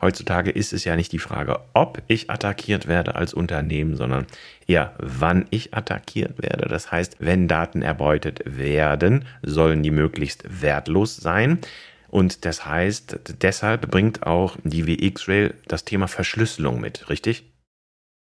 Heutzutage 0.00 0.50
ist 0.50 0.74
es 0.74 0.84
ja 0.84 0.94
nicht 0.94 1.12
die 1.12 1.18
Frage, 1.18 1.58
ob 1.72 2.02
ich 2.06 2.28
attackiert 2.28 2.86
werde 2.86 3.14
als 3.14 3.32
Unternehmen, 3.32 3.96
sondern 3.96 4.26
eher, 4.66 4.94
wann 4.98 5.46
ich 5.50 5.72
attackiert 5.72 6.42
werde. 6.42 6.68
Das 6.68 6.92
heißt, 6.92 7.16
wenn 7.18 7.48
Daten 7.48 7.80
erbeutet 7.80 8.42
werden, 8.44 9.24
sollen 9.42 9.82
die 9.82 9.90
möglichst 9.90 10.44
wertlos 10.60 11.16
sein. 11.16 11.60
Und 12.08 12.44
das 12.44 12.66
heißt, 12.66 13.20
deshalb 13.40 13.90
bringt 13.90 14.26
auch 14.26 14.56
die 14.64 14.82
VxRail 14.84 15.54
das 15.66 15.84
Thema 15.84 16.08
Verschlüsselung 16.08 16.78
mit, 16.78 17.08
richtig? 17.08 17.44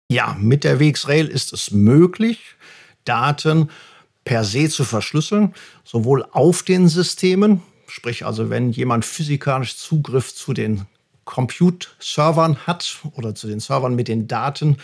Ja, 0.10 0.38
mit 0.40 0.64
der 0.64 0.80
WXRail 0.80 1.28
ist 1.28 1.52
es 1.52 1.72
möglich, 1.72 2.56
Daten 3.04 3.70
per 4.24 4.46
se 4.46 4.70
zu 4.70 4.86
verschlüsseln, 4.86 5.54
sowohl 5.84 6.26
auf 6.32 6.64
den 6.64 6.88
Systemen, 6.88 7.62
sprich 7.88 8.26
also 8.26 8.50
wenn 8.50 8.72
jemand 8.72 9.04
physikalisch 9.04 9.78
Zugriff 9.78 10.34
zu 10.34 10.54
den 10.54 10.86
Compute-Servern 11.28 12.58
hat 12.66 12.98
oder 13.16 13.36
zu 13.36 13.48
den 13.48 13.60
Servern 13.60 13.94
mit 13.94 14.08
den 14.08 14.28
Daten 14.28 14.78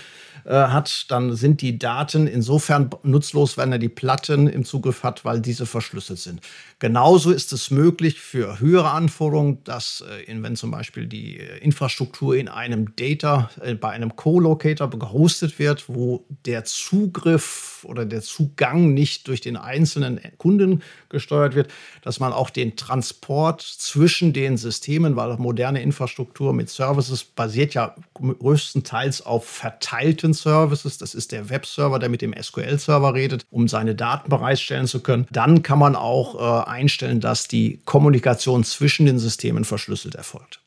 äh, 0.45 0.51
hat, 0.51 1.05
dann 1.09 1.35
sind 1.35 1.61
die 1.61 1.79
Daten 1.79 2.27
insofern 2.27 2.89
nutzlos, 3.03 3.57
wenn 3.57 3.71
er 3.71 3.79
die 3.79 3.89
Platten 3.89 4.47
im 4.47 4.65
Zugriff 4.65 5.01
hat, 5.01 5.23
weil 5.23 5.39
diese 5.39 5.65
verschlüsselt 5.65 6.19
sind. 6.19 6.41
Genauso 6.79 7.31
ist 7.31 7.53
es 7.53 7.71
möglich 7.71 8.19
für 8.19 8.59
höhere 8.59 8.91
Anforderungen, 8.91 9.63
dass 9.63 10.03
äh, 10.27 10.43
wenn 10.43 10.57
zum 10.57 10.69
Beispiel 10.69 11.07
die 11.07 11.39
äh, 11.39 11.59
Infrastruktur 11.59 12.35
in 12.35 12.49
einem 12.49 12.93
Data, 12.97 13.49
äh, 13.61 13.73
bei 13.73 13.91
einem 13.91 14.17
Co-Locator 14.17 14.89
gehostet 14.89 15.59
wird, 15.59 15.87
wo 15.87 16.25
der 16.45 16.65
Zugriff 16.65 17.85
oder 17.87 18.05
der 18.05 18.21
Zugang 18.21 18.93
nicht 18.93 19.29
durch 19.29 19.39
den 19.39 19.55
einzelnen 19.55 20.19
Kunden 20.37 20.83
gesteuert 21.07 21.55
wird, 21.55 21.71
dass 22.01 22.19
man 22.19 22.33
auch 22.33 22.49
den 22.49 22.75
Transport 22.75 23.61
zwischen 23.61 24.33
den 24.33 24.57
Systemen, 24.57 25.15
weil 25.15 25.37
moderne 25.37 25.81
Infrastruktur 25.81 26.32
mit 26.39 26.69
Services 26.69 27.23
basiert 27.23 27.73
ja 27.73 27.95
größtenteils 28.13 29.25
auf 29.25 29.45
verteilten 29.45 30.33
Services. 30.33 30.97
Das 30.97 31.13
ist 31.13 31.31
der 31.31 31.49
Webserver, 31.49 31.99
der 31.99 32.09
mit 32.09 32.21
dem 32.21 32.33
SQL-Server 32.33 33.13
redet, 33.13 33.45
um 33.49 33.67
seine 33.67 33.95
Daten 33.95 34.29
bereitstellen 34.29 34.87
zu 34.87 35.01
können. 35.01 35.27
Dann 35.31 35.63
kann 35.63 35.79
man 35.79 35.95
auch 35.95 36.65
äh, 36.65 36.69
einstellen, 36.69 37.19
dass 37.19 37.47
die 37.47 37.79
Kommunikation 37.85 38.63
zwischen 38.63 39.05
den 39.05 39.19
Systemen 39.19 39.65
verschlüsselt 39.65 40.15
erfolgt. 40.15 40.61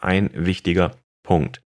Ein 0.00 0.30
wichtiger 0.32 0.92
Punkt. 1.22 1.60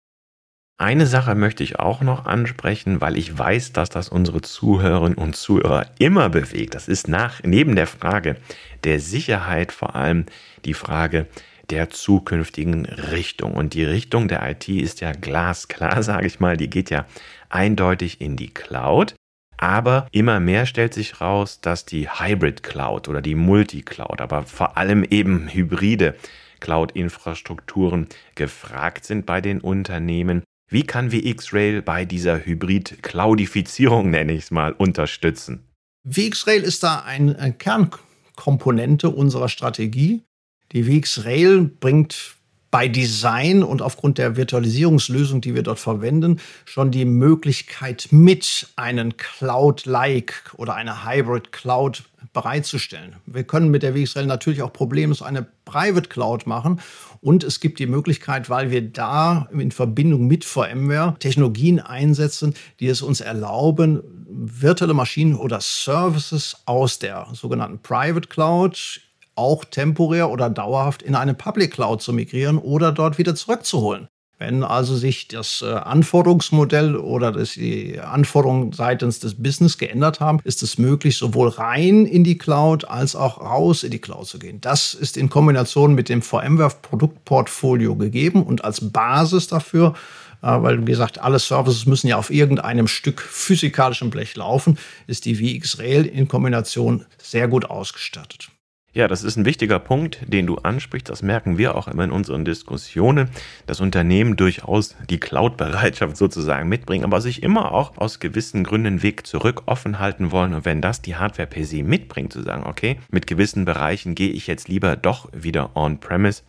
Eine 0.81 1.05
Sache 1.05 1.35
möchte 1.35 1.63
ich 1.63 1.77
auch 1.77 2.01
noch 2.01 2.25
ansprechen, 2.25 3.01
weil 3.01 3.15
ich 3.15 3.37
weiß, 3.37 3.71
dass 3.71 3.89
das 3.89 4.09
unsere 4.09 4.41
Zuhörerinnen 4.41 5.15
und 5.15 5.35
Zuhörer 5.35 5.85
immer 5.99 6.27
bewegt. 6.27 6.73
Das 6.73 6.87
ist 6.87 7.07
nach, 7.07 7.43
neben 7.43 7.75
der 7.75 7.85
Frage 7.85 8.37
der 8.83 8.99
Sicherheit 8.99 9.71
vor 9.71 9.95
allem 9.95 10.25
die 10.65 10.73
Frage 10.73 11.27
der 11.71 11.89
zukünftigen 11.89 12.85
Richtung. 12.85 13.53
Und 13.53 13.73
die 13.73 13.83
Richtung 13.83 14.27
der 14.27 14.47
IT 14.49 14.67
ist 14.67 15.01
ja 15.01 15.13
glasklar, 15.13 16.03
sage 16.03 16.27
ich 16.27 16.39
mal. 16.39 16.57
Die 16.57 16.69
geht 16.69 16.89
ja 16.89 17.05
eindeutig 17.49 18.21
in 18.21 18.35
die 18.35 18.53
Cloud. 18.53 19.15
Aber 19.57 20.07
immer 20.11 20.39
mehr 20.39 20.65
stellt 20.65 20.93
sich 20.93 21.21
raus, 21.21 21.61
dass 21.61 21.85
die 21.85 22.09
Hybrid 22.09 22.63
Cloud 22.63 23.07
oder 23.07 23.21
die 23.21 23.35
Multi-Cloud, 23.35 24.19
aber 24.19 24.43
vor 24.43 24.75
allem 24.75 25.03
eben 25.03 25.49
hybride 25.49 26.15
Cloud-Infrastrukturen 26.59 28.07
gefragt 28.33 29.05
sind 29.05 29.27
bei 29.27 29.39
den 29.39 29.61
Unternehmen. 29.61 30.43
Wie 30.67 30.83
kann 30.83 31.11
VxRail 31.11 31.83
bei 31.83 32.05
dieser 32.05 32.43
Hybrid-Cloudifizierung, 32.43 34.09
nenne 34.09 34.33
ich 34.33 34.45
es 34.45 34.51
mal, 34.51 34.71
unterstützen? 34.71 35.67
VxRail 36.09 36.63
ist 36.63 36.81
da 36.81 37.01
eine 37.01 37.53
Kernkomponente 37.53 39.11
unserer 39.11 39.49
Strategie. 39.49 40.23
Die 40.71 40.83
VxRail 40.83 41.69
bringt 41.79 42.35
bei 42.71 42.87
Design 42.87 43.63
und 43.63 43.81
aufgrund 43.81 44.17
der 44.17 44.37
Virtualisierungslösung, 44.37 45.41
die 45.41 45.53
wir 45.53 45.61
dort 45.61 45.79
verwenden, 45.79 46.39
schon 46.63 46.89
die 46.89 47.03
Möglichkeit 47.03 48.07
mit 48.11 48.69
einen 48.77 49.17
Cloud-like 49.17 50.53
oder 50.55 50.73
eine 50.75 51.05
Hybrid 51.05 51.51
Cloud 51.51 52.03
bereitzustellen. 52.31 53.17
Wir 53.25 53.43
können 53.43 53.71
mit 53.71 53.83
der 53.83 53.93
WXRail 53.93 54.25
natürlich 54.25 54.61
auch 54.61 54.71
problemlos 54.71 55.21
eine 55.21 55.45
Private 55.65 56.07
Cloud 56.07 56.47
machen 56.47 56.79
und 57.19 57.43
es 57.43 57.59
gibt 57.59 57.79
die 57.79 57.87
Möglichkeit, 57.87 58.49
weil 58.49 58.71
wir 58.71 58.81
da 58.81 59.49
in 59.51 59.71
Verbindung 59.71 60.27
mit 60.27 60.45
VMware 60.45 61.15
Technologien 61.19 61.81
einsetzen, 61.81 62.53
die 62.79 62.87
es 62.87 63.01
uns 63.01 63.19
erlauben, 63.19 64.01
virtuelle 64.29 64.93
Maschinen 64.93 65.35
oder 65.35 65.59
Services 65.59 66.55
aus 66.65 66.99
der 66.99 67.27
sogenannten 67.33 67.79
Private 67.79 68.29
Cloud 68.29 69.01
auch 69.41 69.65
temporär 69.65 70.29
oder 70.29 70.49
dauerhaft 70.49 71.01
in 71.01 71.15
eine 71.15 71.33
Public 71.33 71.73
Cloud 71.73 72.01
zu 72.01 72.13
migrieren 72.13 72.57
oder 72.57 72.91
dort 72.91 73.17
wieder 73.17 73.35
zurückzuholen. 73.35 74.07
Wenn 74.41 74.63
also 74.63 74.95
sich 74.95 75.27
das 75.27 75.61
äh, 75.61 75.71
Anforderungsmodell 75.71 76.95
oder 76.95 77.31
die 77.31 77.99
Anforderungen 77.99 78.71
seitens 78.71 79.19
des 79.19 79.35
Business 79.35 79.77
geändert 79.77 80.19
haben, 80.19 80.39
ist 80.43 80.63
es 80.63 80.79
möglich, 80.79 81.15
sowohl 81.17 81.49
rein 81.49 82.07
in 82.07 82.23
die 82.23 82.39
Cloud 82.39 82.85
als 82.85 83.15
auch 83.15 83.39
raus 83.39 83.83
in 83.83 83.91
die 83.91 83.99
Cloud 83.99 84.25
zu 84.25 84.39
gehen. 84.39 84.59
Das 84.59 84.95
ist 84.95 85.15
in 85.15 85.29
Kombination 85.29 85.93
mit 85.93 86.09
dem 86.09 86.23
VMware-Produktportfolio 86.23 87.95
gegeben 87.95 88.41
und 88.41 88.63
als 88.63 88.91
Basis 88.91 89.47
dafür 89.47 89.93
äh, 90.41 90.47
weil, 90.47 90.87
wie 90.87 90.91
gesagt, 90.91 91.21
alle 91.21 91.37
Services 91.37 91.85
müssen 91.85 92.07
ja 92.07 92.17
auf 92.17 92.31
irgendeinem 92.31 92.87
Stück 92.87 93.21
physikalischem 93.21 94.09
Blech 94.09 94.35
laufen, 94.35 94.79
ist 95.05 95.25
die 95.25 95.35
VxRail 95.35 96.07
in 96.07 96.27
Kombination 96.27 97.05
sehr 97.21 97.47
gut 97.47 97.65
ausgestattet. 97.65 98.49
Ja, 98.93 99.07
das 99.07 99.23
ist 99.23 99.37
ein 99.37 99.45
wichtiger 99.45 99.79
Punkt, 99.79 100.19
den 100.27 100.45
du 100.45 100.57
ansprichst. 100.57 101.07
Das 101.07 101.21
merken 101.21 101.57
wir 101.57 101.75
auch 101.75 101.87
immer 101.87 102.03
in 102.03 102.11
unseren 102.11 102.43
Diskussionen, 102.43 103.29
dass 103.65 103.79
Unternehmen 103.79 104.35
durchaus 104.35 104.97
die 105.09 105.17
Cloud-Bereitschaft 105.17 106.17
sozusagen 106.17 106.67
mitbringen, 106.67 107.05
aber 107.05 107.21
sich 107.21 107.41
immer 107.41 107.71
auch 107.71 107.97
aus 107.97 108.19
gewissen 108.19 108.65
Gründen 108.65 109.01
Weg 109.01 109.25
zurück 109.25 109.63
offen 109.65 109.99
halten 109.99 110.31
wollen. 110.31 110.53
Und 110.53 110.65
wenn 110.65 110.81
das 110.81 111.01
die 111.01 111.15
Hardware 111.15 111.47
per 111.47 111.63
se 111.63 111.83
mitbringt, 111.83 112.33
zu 112.33 112.41
sagen, 112.41 112.63
okay, 112.65 112.99
mit 113.09 113.27
gewissen 113.27 113.63
Bereichen 113.63 114.13
gehe 114.13 114.31
ich 114.31 114.47
jetzt 114.47 114.67
lieber 114.67 114.97
doch 114.97 115.29
wieder 115.31 115.77
on-premise, 115.77 116.43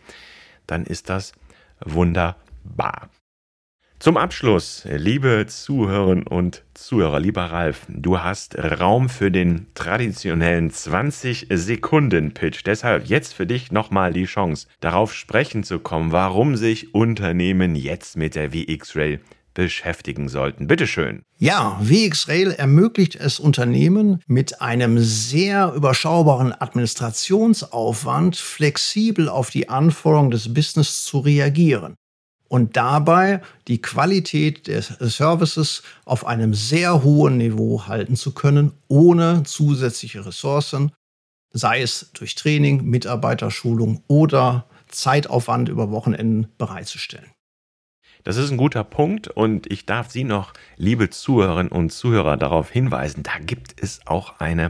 dann 0.67 0.83
ist 0.83 1.09
das 1.09 1.31
wunderbar. 1.79 3.09
Zum 4.03 4.17
Abschluss, 4.17 4.83
liebe 4.85 5.45
Zuhörerinnen 5.47 6.27
und 6.27 6.63
Zuhörer, 6.73 7.21
lieber 7.21 7.43
Ralf, 7.43 7.85
du 7.87 8.19
hast 8.19 8.57
Raum 8.57 9.07
für 9.07 9.31
den 9.31 9.67
traditionellen 9.75 10.71
20-Sekunden-Pitch. 10.71 12.63
Deshalb 12.65 13.05
jetzt 13.07 13.33
für 13.33 13.47
dich 13.47 13.71
nochmal 13.71 14.11
die 14.11 14.25
Chance, 14.25 14.67
darauf 14.81 15.13
sprechen 15.13 15.63
zu 15.63 15.79
kommen, 15.79 16.11
warum 16.11 16.57
sich 16.57 16.93
Unternehmen 16.93 17.77
jetzt 17.77 18.17
mit 18.17 18.35
der 18.35 18.51
VX-Rail 18.51 19.21
beschäftigen 19.53 20.27
sollten. 20.27 20.67
Bitteschön. 20.67 21.21
Ja, 21.37 21.79
VxRail 21.81 22.51
ermöglicht 22.51 23.15
es 23.15 23.39
Unternehmen 23.39 24.21
mit 24.27 24.59
einem 24.59 24.99
sehr 24.99 25.71
überschaubaren 25.73 26.51
Administrationsaufwand 26.51 28.35
flexibel 28.35 29.29
auf 29.29 29.49
die 29.49 29.69
Anforderungen 29.69 30.31
des 30.31 30.53
Business 30.53 31.05
zu 31.05 31.19
reagieren 31.19 31.95
und 32.53 32.77
dabei 32.77 33.41
die 33.67 33.81
Qualität 33.81 34.67
des 34.67 34.89
Services 34.99 35.81
auf 36.05 36.23
einem 36.27 36.53
sehr 36.53 37.01
hohen 37.01 37.37
Niveau 37.37 37.87
halten 37.87 38.15
zu 38.15 38.31
können, 38.31 38.73
ohne 38.87 39.41
zusätzliche 39.41 40.23
Ressourcen. 40.23 40.91
sei 41.55 41.81
es 41.81 42.11
durch 42.13 42.35
Training, 42.35 42.83
Mitarbeiterschulung 42.83 44.03
oder 44.07 44.67
Zeitaufwand 44.87 45.67
über 45.67 45.89
Wochenenden 45.89 46.47
bereitzustellen. 46.59 47.31
Das 48.23 48.37
ist 48.37 48.51
ein 48.51 48.57
guter 48.57 48.83
Punkt 48.83 49.29
und 49.29 49.71
ich 49.71 49.87
darf 49.87 50.11
Sie 50.11 50.23
noch, 50.23 50.53
liebe 50.77 51.09
Zuhörerinnen 51.09 51.71
und 51.71 51.91
Zuhörer, 51.91 52.37
darauf 52.37 52.69
hinweisen, 52.69 53.23
da 53.23 53.39
gibt 53.39 53.81
es 53.81 54.05
auch 54.05 54.39
eine 54.39 54.69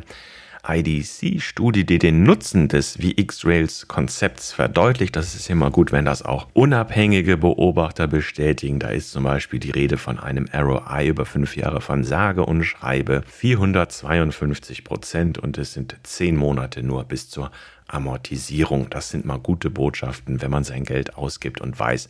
IDC-Studie, 0.68 1.86
die 1.86 2.00
den 2.00 2.24
Nutzen 2.24 2.70
des 2.70 2.98
VX-Rails-Konzepts 2.98 4.54
verdeutlicht. 4.54 5.16
Das 5.16 5.36
ist 5.36 5.50
immer 5.50 5.72
gut, 5.72 5.92
wenn 5.92 6.06
das 6.06 6.22
auch 6.22 6.48
unabhängige 6.54 7.38
Beobachter 7.38 8.08
bestätigen. 8.08 8.80
Da 8.80 8.90
ist 8.90 9.12
zum 9.12 9.26
Beispiel 9.26 9.60
die 9.60 9.72
Rede 9.72 9.98
von 9.98 10.20
einem 10.20 10.48
ROI 10.54 11.08
über 11.08 11.26
fünf 11.26 11.58
Jahre 11.58 11.82
von 11.82 12.04
sage 12.04 12.46
und 12.46 12.64
schreibe 12.64 13.24
452 13.28 14.84
Prozent 14.86 15.38
und 15.38 15.58
es 15.58 15.74
sind 15.74 15.98
zehn 16.04 16.38
Monate 16.38 16.82
nur 16.82 17.04
bis 17.04 17.30
zur 17.30 17.52
Amortisierung. 17.88 18.90
Das 18.90 19.10
sind 19.10 19.26
mal 19.26 19.40
gute 19.40 19.70
Botschaften, 19.70 20.42
wenn 20.42 20.52
man 20.52 20.64
sein 20.64 20.86
Geld 20.86 21.18
ausgibt 21.18 21.60
und 21.60 21.78
weiß, 21.78 22.10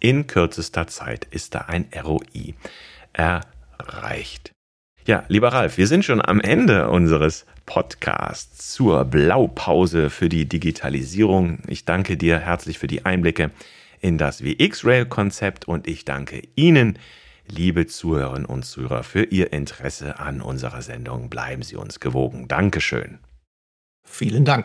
in 0.00 0.26
kürzester 0.26 0.86
Zeit 0.86 1.26
ist 1.30 1.54
da 1.54 1.60
ein 1.68 1.86
ROI 1.94 2.54
erreicht. 3.12 4.52
Ja, 5.06 5.24
lieber 5.28 5.52
Ralf, 5.52 5.76
wir 5.76 5.86
sind 5.86 6.04
schon 6.04 6.24
am 6.24 6.40
Ende 6.40 6.88
unseres 6.88 7.44
Podcasts 7.66 8.74
zur 8.74 9.04
Blaupause 9.04 10.10
für 10.10 10.28
die 10.28 10.46
Digitalisierung. 10.46 11.58
Ich 11.66 11.84
danke 11.84 12.16
dir 12.16 12.38
herzlich 12.38 12.78
für 12.78 12.86
die 12.86 13.04
Einblicke 13.04 13.50
in 14.00 14.18
das 14.18 14.42
VX-Rail-Konzept 14.42 15.66
und 15.66 15.86
ich 15.86 16.04
danke 16.04 16.42
Ihnen, 16.56 16.98
liebe 17.48 17.86
Zuhörerinnen 17.86 18.46
und 18.46 18.64
Zuhörer, 18.64 19.02
für 19.02 19.24
Ihr 19.24 19.52
Interesse 19.52 20.18
an 20.18 20.40
unserer 20.40 20.82
Sendung. 20.82 21.30
Bleiben 21.30 21.62
Sie 21.62 21.76
uns 21.76 22.00
gewogen. 22.00 22.48
Dankeschön. 22.48 23.18
Vielen 24.04 24.44
Dank. 24.44 24.62